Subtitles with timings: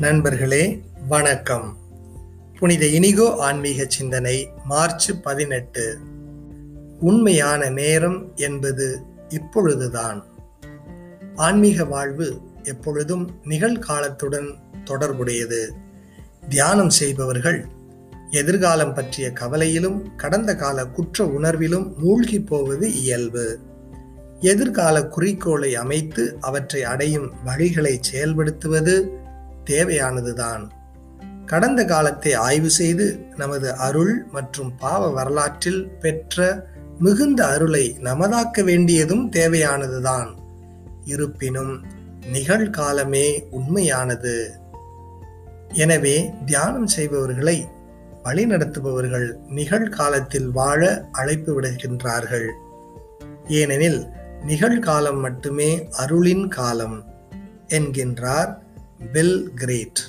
[0.00, 1.76] நண்பர்களே வணக்கம்.
[2.58, 5.98] புனித இனிகோ ஆன்மீக சிந்தனை மார்ச் பதினெட்டு.
[7.00, 10.24] உண்மையான நேரம் என்பது இப்பொழுதுதான்.
[11.34, 14.54] ஆன்மீக வாழ்வு எப்பொழுதும் நிகழ்காலத்துடன்
[14.84, 15.72] தொடர்புடையது.
[16.48, 17.66] தியானம் செய்பவர்கள்
[18.30, 23.58] எதிர்காலம் பற்றிய கவலையிலும் கடந்த கால குற்ற உணர்விலும் மூழ்கி போவது இயல்பு.
[24.40, 29.18] எதிர்கால குறிக்கோளை அமைத்து அவற்றை அடையும் வழிகளை செயல்படுத்துவது
[29.64, 30.68] தேவையானதுதான்.
[31.46, 36.66] கடந்த காலத்தை ஆய்வு செய்து நமது அருள் மற்றும் பாவ வரலாற்றில் பெற்ற
[36.98, 40.28] மிகுந்த அருளை நமதாக்க வேண்டியதும் தேவையானதுதான்.
[41.04, 41.84] இருப்பினும்
[42.32, 44.50] நிகழ்காலமே உண்மையானது.
[45.72, 47.66] எனவே தியானம் செய்பவர்களை
[48.24, 52.48] வழிநடத்துபவர்கள் நிகழ்காலத்தில் வாழ அழைப்பு விடுகின்றார்கள்.
[53.46, 54.06] ஏனெனில்
[54.46, 57.04] நிகழ்காலம் மட்டுமே அருளின் காலம்
[57.68, 58.58] என்கின்றார்
[59.12, 60.00] பில் கிரேட்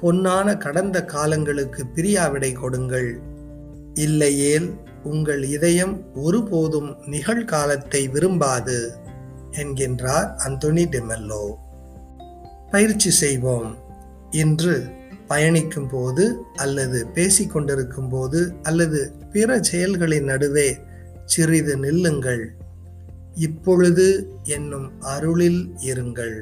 [0.00, 3.20] பொன்னான கடந்த காலங்களுக்கு பிரியாவிடை கொடுங்கள்.
[3.94, 8.94] இல்லையேல் உங்கள் இதயம் ஒருபோதும் நிகழ்காலத்தை விரும்பாது
[9.50, 11.42] என்கின்றார் அந்தோனி டெமெல்லோ.
[12.70, 13.76] பயிற்சி செய்வோம்.
[14.30, 14.86] இன்று
[15.26, 20.68] பயணிக்கும் போது அல்லது பேசிக்கொண்டிருக்கும் போது அல்லது பிற செயல்களின் நடுவே
[21.24, 22.44] சிறிது நில்லுங்கள்.
[23.34, 26.36] இப்பொழுது என்னும் அருளில் இருங்கள்.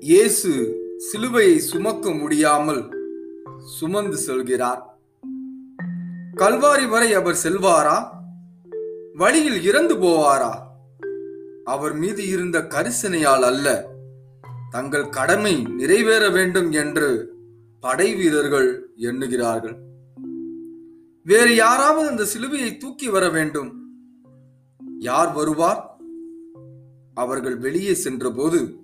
[0.00, 0.50] இயேசு
[0.98, 2.96] சிலுவையை சுமக்க முடியாமல்
[3.64, 4.82] சுமந்து செல்கிறார்.
[6.36, 8.08] கல்வாரி வரை அவர் செல்வாரா?
[9.14, 10.52] வழியில் இறந்து போவாரா?
[11.64, 13.86] அவர் மீது இருந்த கரிசனையால் அல்ல
[14.70, 17.36] தங்கள் கடமை நிறைவேற வேண்டும் என்று
[17.80, 19.76] படை வீரர்கள் எண்ணுகிறார்கள்.
[21.24, 23.90] வேறு யாராவது அந்த சிலுவையை தூக்கி வர வேண்டும்.
[24.98, 26.00] யார் வருவார்?
[27.14, 28.76] அவர்கள் வெளியே சென்றபோது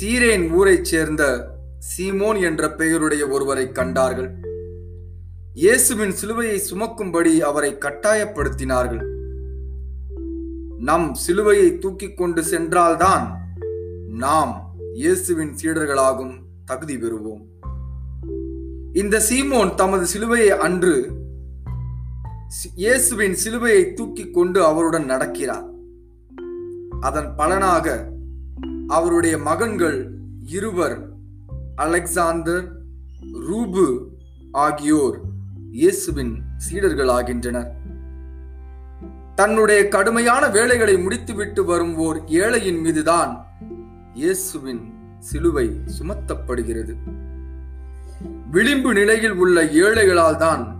[0.00, 1.50] சீரேன் ஊரைச் சேர்ந்த
[1.96, 4.34] சீமோன் என்ற பெயருடைய ஒருவரை கண்டார்கள்.
[5.54, 9.02] இயேசுவின் சிலுவையை சுமக்கும்படி அவரை கட்டாயப்படுத்தினார்கள்.
[10.78, 13.54] நம் சிலுவையை தூக்கிக் கொண்டு சென்றால்தான்
[14.08, 17.44] நாம் இயேசுவின் சீடர்களாகும் தகுதி பெறுவோம்.
[19.00, 20.94] இந்த சீமோன் தமது சிலுவையை அன்று
[22.82, 25.66] இயேசுவின் சிலுவையை தூக்கி கொண்டு அவருடன் நடக்கிறார்.
[27.00, 27.86] அதன் பலனாக
[28.96, 29.98] அவருடைய மகன்கள்
[30.56, 30.96] இருவர்
[31.84, 32.64] அலெக்சாந்தர்
[33.48, 33.86] ரூபு
[34.66, 35.18] ஆகியோர்
[35.72, 36.34] இயேசுவின்
[36.66, 37.70] சீடர்களாகின்றனர்.
[39.34, 43.32] தன்னுடைய கடுமையான வேலைகளை முடித்துவிட்டு வரும் ஓர் ஏழையின் மீதுதான்
[44.14, 44.84] இயேசுவின்
[45.18, 46.94] சிலுவை சுமத்தப்படுகிறது.
[48.50, 50.76] விளிம்பு நிலையில் உள்ள ஏழைகளால் தான்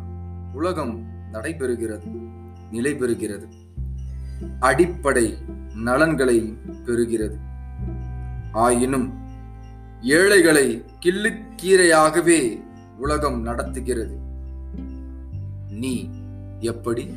[0.52, 2.06] உலகம் நடைபெறுகிறது
[2.70, 3.46] நிலை பெறுகிறது.
[4.60, 5.36] அடிப்படை
[5.74, 7.36] நலன்களை பெறுகிறது.
[8.52, 9.12] ஆயினும்
[10.02, 12.62] ஏழைகளை கிள்ளுக்கீரையாகவே
[12.98, 14.18] உலகம் நடத்துகிறது.
[15.70, 16.10] நீ
[16.60, 17.10] எப்படி?